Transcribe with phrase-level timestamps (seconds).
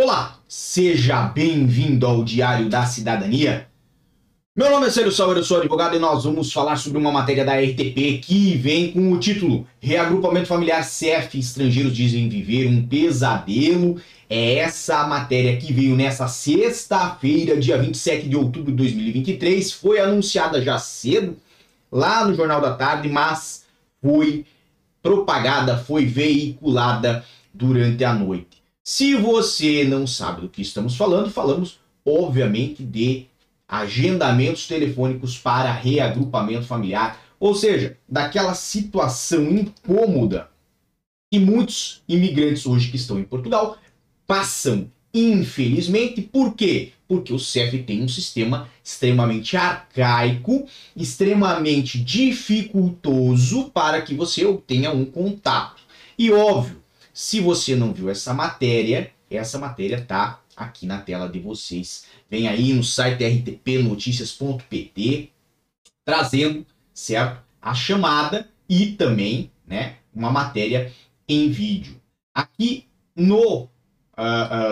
[0.00, 3.66] Olá, seja bem-vindo ao Diário da Cidadania.
[4.56, 7.44] Meu nome é Célio Sauer, eu sou advogado e nós vamos falar sobre uma matéria
[7.44, 14.00] da RTP que vem com o título Reagrupamento Familiar CEF Estrangeiros dizem viver um pesadelo.
[14.30, 19.72] É essa matéria que veio nessa sexta-feira, dia 27 de outubro de 2023.
[19.72, 21.36] Foi anunciada já cedo
[21.90, 23.64] lá no Jornal da Tarde, mas
[24.00, 24.46] foi
[25.02, 28.57] propagada, foi veiculada durante a noite.
[28.90, 33.26] Se você não sabe do que estamos falando, falamos, obviamente, de
[33.68, 40.48] agendamentos telefônicos para reagrupamento familiar, ou seja, daquela situação incômoda
[41.30, 43.76] que muitos imigrantes hoje que estão em Portugal
[44.26, 46.92] passam, infelizmente, por quê?
[47.06, 55.04] Porque o CEF tem um sistema extremamente arcaico, extremamente dificultoso para que você obtenha um
[55.04, 55.82] contato.
[56.18, 56.78] E óbvio,
[57.18, 62.04] se você não viu essa matéria, essa matéria tá aqui na tela de vocês.
[62.30, 65.32] Vem aí no site rtpnoticias.pt
[66.04, 67.42] trazendo, certo?
[67.60, 70.92] A chamada e também, né, uma matéria
[71.28, 72.00] em vídeo.
[72.32, 72.84] Aqui
[73.16, 73.68] no uh,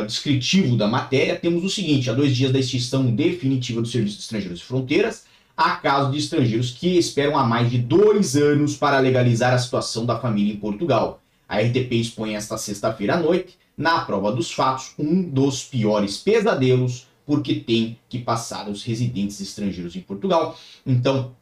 [0.04, 4.18] uh, descritivo da matéria temos o seguinte: há dois dias da extinção definitiva do Serviço
[4.18, 8.76] de Estrangeiros e Fronteiras, há casos de estrangeiros que esperam há mais de dois anos
[8.76, 11.20] para legalizar a situação da família em Portugal.
[11.48, 17.06] A RTP expõe esta sexta-feira à noite, na prova dos fatos, um dos piores pesadelos
[17.26, 20.56] porque tem que passar os residentes estrangeiros em Portugal.
[20.86, 21.34] Então,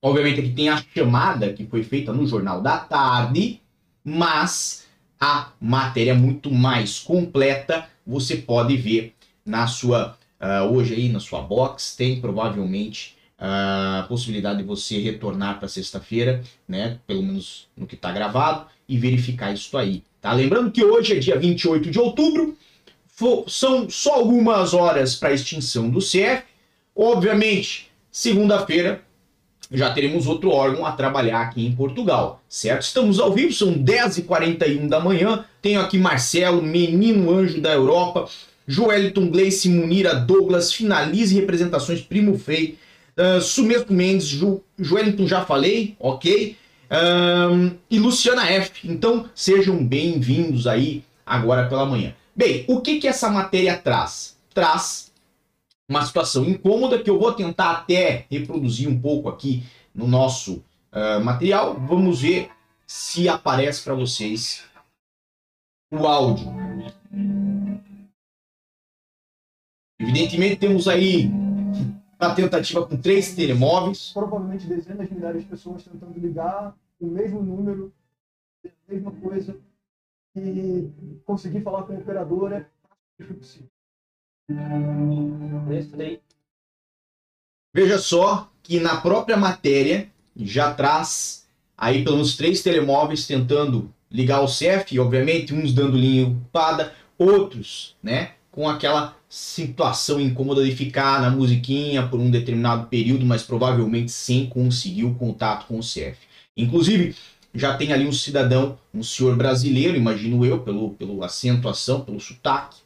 [0.00, 3.60] obviamente aqui tem a chamada que foi feita no Jornal da Tarde,
[4.04, 4.86] mas
[5.18, 11.40] a matéria muito mais completa você pode ver na sua uh, hoje aí na sua
[11.40, 16.98] box tem provavelmente a possibilidade de você retornar para sexta-feira, né?
[17.08, 20.04] Pelo menos no que está gravado, e verificar isso aí.
[20.20, 20.32] Tá?
[20.32, 22.56] Lembrando que hoje é dia 28 de outubro,
[23.48, 26.44] são só algumas horas para a extinção do CF.
[26.94, 29.02] Obviamente, segunda-feira
[29.72, 32.82] já teremos outro órgão a trabalhar aqui em Portugal, certo?
[32.82, 35.44] Estamos ao vivo, são 10h41 da manhã.
[35.60, 38.28] Tenho aqui Marcelo, menino anjo da Europa,
[38.68, 42.78] Joeliton Gleice, Munira Douglas, finalize representações Primo Frei,
[43.16, 46.56] Uh, Sumesco Mendes, Ju, Joelington já falei, ok?
[47.90, 48.86] E Luciana F.
[48.88, 52.14] Então sejam bem-vindos aí agora pela manhã.
[52.36, 54.38] Bem, o que, que essa matéria traz?
[54.52, 55.10] Traz
[55.88, 59.62] uma situação incômoda que eu vou tentar até reproduzir um pouco aqui
[59.94, 60.62] no nosso
[60.92, 61.78] uh, material.
[61.80, 62.50] Vamos ver
[62.86, 64.64] se aparece para vocês
[65.90, 66.46] o áudio.
[69.98, 71.30] Evidentemente temos aí
[72.22, 74.12] na tentativa com três telemóveis.
[74.12, 77.92] Provavelmente dezenas de milhares de pessoas tentando ligar o mesmo número,
[78.64, 79.56] a mesma coisa,
[80.36, 80.88] e
[81.26, 82.64] conseguir falar com o operador é
[83.24, 83.68] possível.
[87.74, 94.42] Veja só que na própria matéria já traz aí pelo menos três telemóveis tentando ligar
[94.42, 101.20] o CEF, obviamente uns dando linha ocupada, outros, né, com aquela situação incômoda de ficar
[101.22, 106.18] na musiquinha por um determinado período, mas provavelmente sem conseguir o contato com o CF.
[106.54, 107.16] Inclusive,
[107.54, 112.78] já tem ali um cidadão, um senhor brasileiro, imagino eu, pelo, pelo acentuação, pelo sotaque,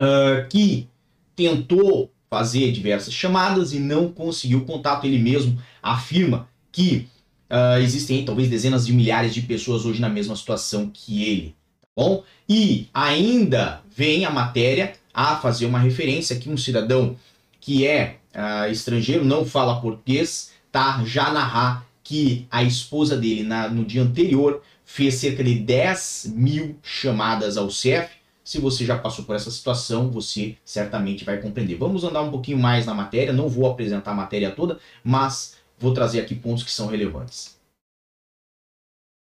[0.00, 0.88] uh, que
[1.34, 5.04] tentou fazer diversas chamadas e não conseguiu contato.
[5.04, 7.08] Ele mesmo afirma que
[7.50, 11.56] uh, existem talvez dezenas de milhares de pessoas hoje na mesma situação que ele.
[11.96, 12.22] Bom?
[12.48, 17.16] E ainda vem a matéria a fazer uma referência que um cidadão
[17.58, 21.02] que é uh, estrangeiro, não fala português, tá?
[21.04, 26.78] Já narrar que a esposa dele na, no dia anterior fez cerca de 10 mil
[26.82, 28.14] chamadas ao CEF.
[28.44, 31.76] Se você já passou por essa situação, você certamente vai compreender.
[31.76, 35.92] Vamos andar um pouquinho mais na matéria, não vou apresentar a matéria toda, mas vou
[35.92, 37.56] trazer aqui pontos que são relevantes.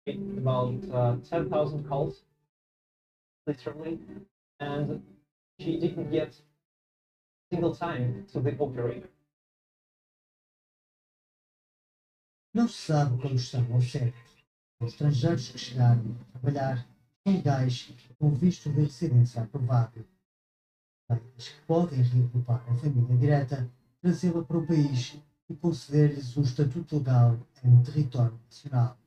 [0.07, 2.24] About uh, 10,000 calls,
[3.50, 4.00] literally,
[4.60, 5.01] and
[5.60, 6.31] she didn't get
[7.51, 9.10] single time to the operator.
[12.54, 14.44] Não se sabe como estão os chefes,
[14.80, 16.78] os estrangeiros que chegaram a trabalhar
[17.24, 20.06] são legais com visto de residência aprovado.
[21.07, 25.18] Mas que podem reagrupar a família direta, trazê-la para o país
[25.50, 28.98] e conceder-lhes um estatuto legal em território nacional.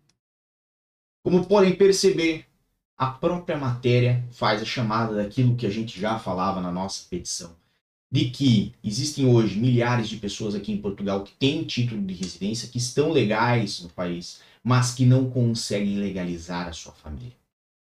[1.24, 2.51] Como podem perceber,
[2.98, 7.56] a própria matéria faz a chamada daquilo que a gente já falava na nossa petição,
[8.12, 12.68] de que existem hoje milhares de pessoas aqui em Portugal que têm título de residência,
[12.68, 17.42] que estão legais no país, mas que não conseguem legalizar a sua família.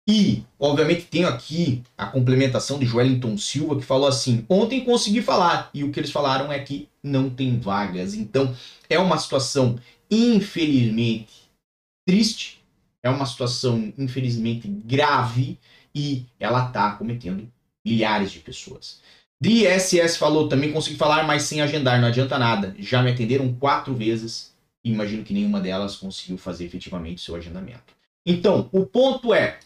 [0.08, 5.68] E, obviamente, tenho aqui a complementação de Joelinton Silva, que falou assim: ontem consegui falar,
[5.74, 8.14] e o que eles falaram é que não tem vagas.
[8.14, 8.54] Então,
[8.88, 9.76] é uma situação,
[10.08, 11.50] infelizmente,
[12.06, 12.55] triste,
[13.06, 15.58] é uma situação, infelizmente, grave,
[15.94, 17.50] e ela está cometendo
[17.84, 19.00] milhares de pessoas.
[19.40, 22.74] DSS falou, também consegui falar, mas sem agendar, não adianta nada.
[22.78, 24.54] Já me atenderam quatro vezes
[24.84, 27.94] e imagino que nenhuma delas conseguiu fazer efetivamente seu agendamento.
[28.24, 29.58] Então, o ponto é,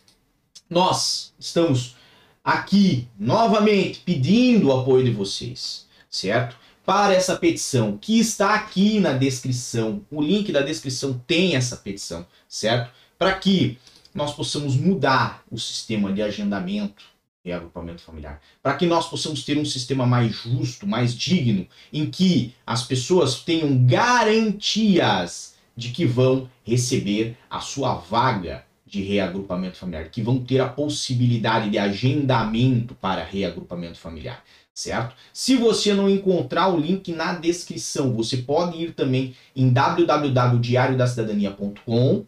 [0.69, 1.97] nós estamos
[2.45, 6.57] aqui novamente pedindo o apoio de vocês, certo?
[6.85, 10.05] Para essa petição que está aqui na descrição.
[10.11, 12.91] O link da descrição tem essa petição, certo?
[13.20, 13.78] Para que
[14.14, 17.05] nós possamos mudar o sistema de agendamento
[17.44, 22.11] e agrupamento familiar, para que nós possamos ter um sistema mais justo, mais digno, em
[22.11, 30.08] que as pessoas tenham garantias de que vão receber a sua vaga de reagrupamento familiar,
[30.08, 35.14] que vão ter a possibilidade de agendamento para reagrupamento familiar, certo?
[35.31, 42.25] Se você não encontrar o link na descrição, você pode ir também em www.diariodacidadania.com,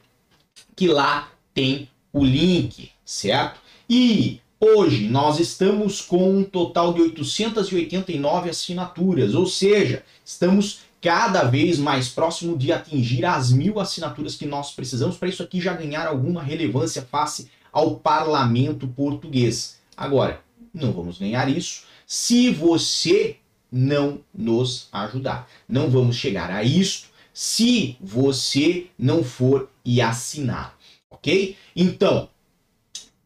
[0.74, 3.60] que lá tem o link, certo?
[3.88, 11.80] E Hoje nós estamos com um total de 889 assinaturas, ou seja, estamos cada vez
[11.80, 16.06] mais próximo de atingir as mil assinaturas que nós precisamos para isso aqui já ganhar
[16.06, 19.80] alguma relevância face ao parlamento português.
[19.96, 20.40] Agora,
[20.72, 23.38] não vamos ganhar isso se você
[23.70, 25.48] não nos ajudar.
[25.68, 30.76] Não vamos chegar a isto se você não for e assinar,
[31.10, 31.56] ok?
[31.74, 32.28] Então,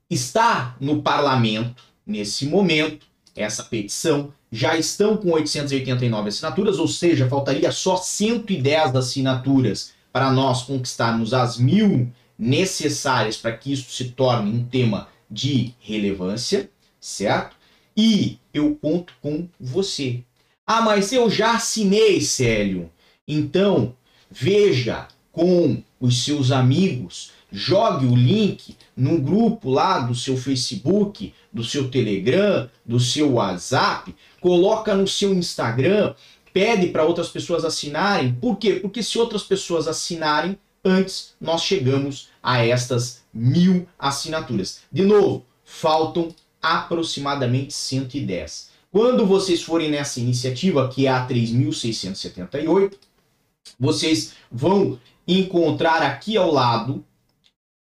[0.09, 4.33] está no parlamento nesse momento essa petição.
[4.51, 11.59] Já estão com 889 assinaturas, ou seja, faltaria só 110 assinaturas para nós conquistarmos as
[11.59, 16.71] mil necessárias para que isso se torne um tema de relevância,
[17.01, 17.57] certo?
[17.97, 20.23] E eu conto com você.
[20.67, 22.91] Ah, mas eu já assinei, Célio.
[23.29, 23.95] Então,
[24.31, 31.65] veja com os seus amigos, jogue o link num grupo lá do seu Facebook, do
[31.65, 36.15] seu Telegram, do seu WhatsApp, coloca no seu Instagram,
[36.53, 38.33] pede para outras pessoas assinarem.
[38.35, 38.75] Por quê?
[38.75, 44.81] Porque se outras pessoas assinarem, antes nós chegamos a estas mil assinaturas.
[44.91, 46.29] De novo, faltam
[46.63, 48.71] aproximadamente 110.
[48.91, 52.95] Quando vocês forem nessa iniciativa, que é a 3.678,
[53.79, 57.05] vocês vão encontrar aqui ao lado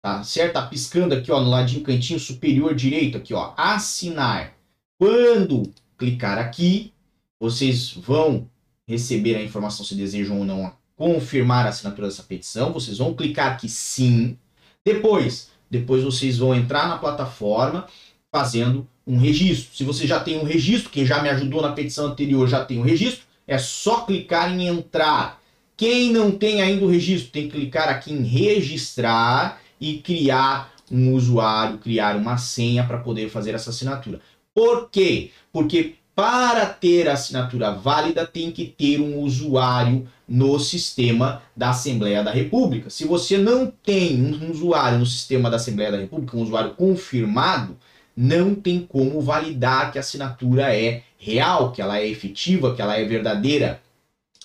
[0.07, 0.53] tá certo?
[0.53, 4.55] Tá piscando aqui, ó, no ladinho cantinho superior direito aqui, ó, assinar.
[4.97, 5.65] Quando
[5.99, 6.93] clicar aqui,
[7.41, 8.49] vocês vão
[8.87, 12.73] receber a informação se desejam ou não confirmar a assinatura dessa petição.
[12.73, 14.39] Vocês vão clicar aqui sim.
[14.85, 17.89] Depois, depois vocês vão entrar na plataforma
[18.31, 19.77] fazendo um registro.
[19.77, 22.79] Se você já tem um registro, quem já me ajudou na petição anterior já tem
[22.79, 25.43] um registro, é só clicar em entrar.
[25.77, 31.13] Quem não tem ainda o registro, tem que clicar aqui em registrar e criar um
[31.13, 34.21] usuário, criar uma senha para poder fazer essa assinatura.
[34.55, 35.31] Por quê?
[35.53, 42.25] Porque para ter a assinatura válida tem que ter um usuário no sistema da Assembleia
[42.25, 42.89] da República.
[42.89, 47.77] Se você não tem um usuário no sistema da Assembleia da República, um usuário confirmado,
[48.17, 52.97] não tem como validar que a assinatura é real, que ela é efetiva, que ela
[52.97, 53.83] é verdadeira.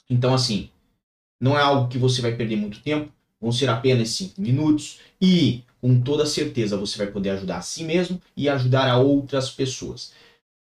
[0.10, 0.70] Então, assim,
[1.42, 5.64] não é algo que você vai perder muito tempo, vão ser apenas 5 minutos e
[5.82, 10.14] com toda certeza você vai poder ajudar a si mesmo e ajudar a outras pessoas.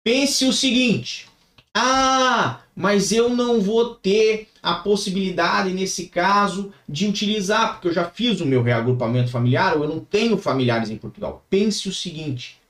[0.04, 1.26] Pense o seguinte:
[1.74, 8.08] ah, mas eu não vou ter a possibilidade nesse caso de utilizar, porque eu já
[8.08, 11.44] fiz o meu reagrupamento familiar ou eu não tenho familiares em Portugal.
[11.50, 12.60] Pense o seguinte: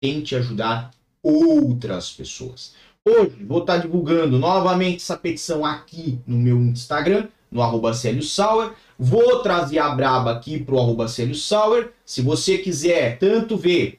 [0.00, 0.90] tente ajudar
[1.22, 2.74] outras pessoas.
[3.04, 8.72] Hoje vou estar divulgando novamente essa petição aqui no meu Instagram, no arroba Célio Sauer.
[8.98, 11.92] Vou trazer a braba aqui pro arroba Célio Sauer.
[12.04, 13.98] Se você quiser tanto ver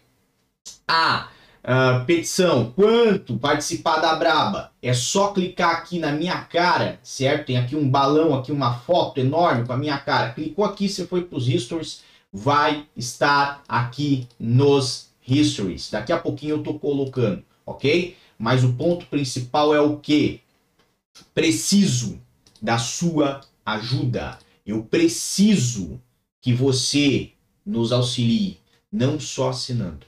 [0.88, 1.30] a
[2.06, 7.48] petição quanto participar da braba, é só clicar aqui na minha cara, certo?
[7.48, 10.32] Tem aqui um balão, aqui uma foto enorme com a minha cara.
[10.32, 15.92] Clicou aqui, você foi para os stories, vai estar aqui nos histories.
[15.92, 18.16] Daqui a pouquinho eu tô colocando, ok?
[18.40, 20.42] Mas o ponto principal é o que?
[21.34, 22.20] Preciso
[22.68, 24.38] da sua ajuda.
[24.66, 26.02] Eu preciso
[26.42, 27.32] que você
[27.66, 28.60] nos auxilie,
[28.92, 30.06] não só assinando,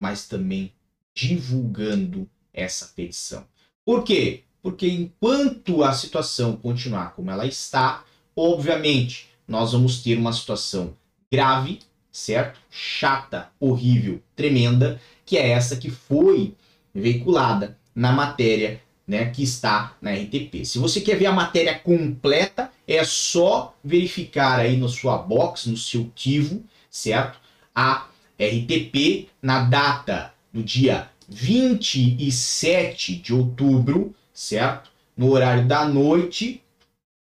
[0.00, 0.72] mas também
[1.14, 3.46] divulgando essa petição.
[3.84, 4.42] Por quê?
[4.60, 10.92] Porque enquanto a situação continuar como ela está, obviamente nós vamos ter uma situação
[11.32, 11.78] grave,
[12.10, 12.58] certo?
[12.68, 16.52] Chata, horrível, tremenda, que é essa que foi
[16.92, 20.64] veiculada na matéria né, que está na RTP.
[20.64, 25.76] Se você quer ver a matéria completa, é só verificar aí na sua box, no
[25.76, 27.38] seu tivo, certo?
[27.74, 28.08] A
[28.38, 34.90] RTP na data do dia 27 de outubro, certo?
[35.16, 36.62] No horário da noite,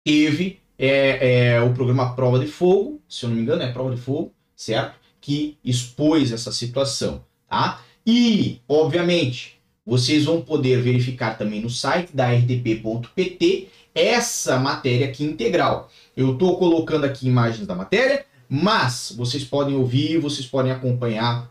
[0.04, 3.94] teve é, é, o programa Prova de Fogo, se eu não me engano, é Prova
[3.94, 4.96] de Fogo, certo?
[5.20, 7.82] Que expôs essa situação, tá?
[8.06, 9.57] E, obviamente,
[9.88, 15.90] vocês vão poder verificar também no site da rdp.pt essa matéria aqui integral.
[16.16, 21.50] Eu estou colocando aqui imagens da matéria, mas vocês podem ouvir, vocês podem acompanhar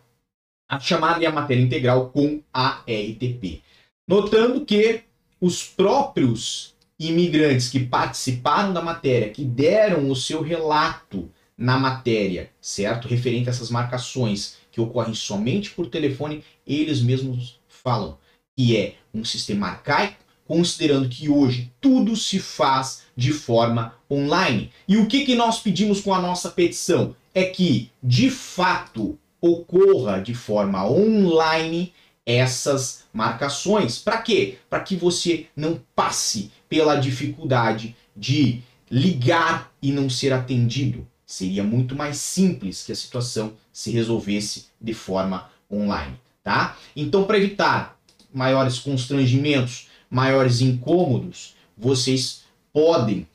[0.69, 3.63] a chamada e a matéria integral com a RTP.
[4.07, 5.01] Notando que
[5.41, 13.09] os próprios imigrantes que participaram da matéria, que deram o seu relato na matéria, certo?
[13.09, 18.19] Referente a essas marcações que ocorrem somente por telefone, eles mesmos falam
[18.57, 24.71] que é um sistema arcaico, considerando que hoje tudo se faz de forma online.
[24.89, 27.15] E o que, que nós pedimos com a nossa petição?
[27.35, 31.93] É que, de fato, ocorra de forma online
[32.25, 33.99] essas marcações.
[33.99, 34.59] Para quê?
[34.71, 41.07] Para que você não passe pela dificuldade de ligar e não ser atendido.
[41.27, 46.77] Seria muito mais simples que a situação se resolvesse de forma online, tá?
[46.95, 47.96] Então, para evitar
[48.37, 53.27] maiores constrangimentos, maiores incômodos, vocês podem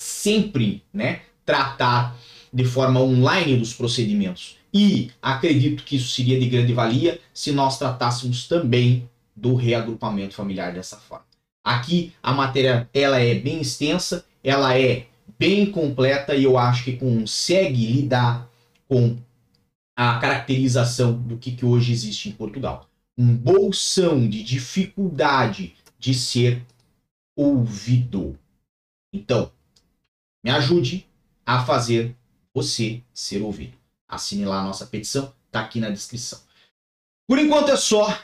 [0.00, 2.16] sempre, né, tratar
[2.50, 4.56] de forma online dos procedimentos.
[4.72, 10.72] E acredito que isso seria de grande valia se nós tratássemos também do reagrupamento familiar
[10.72, 11.26] dessa forma.
[11.62, 15.08] Aqui a matéria ela é bem extensa, ela é
[15.38, 18.48] bem completa e eu acho que consegue lidar
[18.88, 19.18] com
[19.94, 22.88] a caracterização do que, que hoje existe em Portugal.
[23.18, 26.64] Um bolsão de dificuldade de ser
[27.36, 28.38] ouvido.
[29.12, 29.52] Então,
[30.44, 31.06] me ajude
[31.44, 32.16] a fazer
[32.54, 33.76] você ser ouvido.
[34.08, 36.40] Assine lá a nossa petição, tá aqui na descrição.
[37.26, 38.18] Por enquanto é só.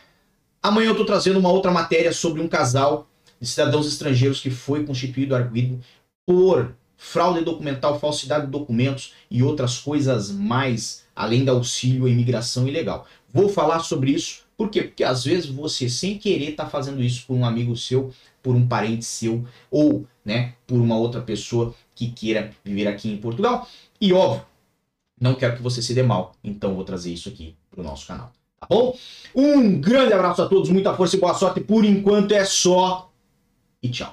[0.62, 3.08] Amanhã eu tô trazendo uma outra matéria sobre um casal
[3.40, 5.80] de cidadãos estrangeiros que foi constituído arguido
[6.26, 12.66] por fraude documental, falsidade de documentos e outras coisas mais, além da auxílio à imigração
[12.66, 13.06] ilegal.
[13.32, 14.82] Vou falar sobre isso, por quê?
[14.82, 18.12] Porque às vezes você, sem querer, está fazendo isso por um amigo seu,
[18.42, 23.16] por um parente seu, ou né, por uma outra pessoa que queira viver aqui em
[23.18, 23.68] Portugal.
[24.00, 24.44] E óbvio,
[25.20, 28.04] não quero que você se dê mal, então vou trazer isso aqui para o nosso
[28.04, 28.32] canal.
[28.60, 28.98] Tá bom?
[29.32, 31.60] Um grande abraço a todos, muita força e boa sorte.
[31.60, 33.12] Por enquanto é só.
[33.80, 34.12] E tchau.